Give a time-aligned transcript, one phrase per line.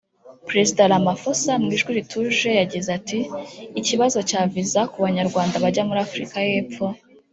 [0.49, 3.19] Perezida Ramaphosa mu ijwi rituje yagize ati
[3.79, 6.85] “Ikibazo cya viza ku Banyarwanda bajya muri Afurika y’Epfo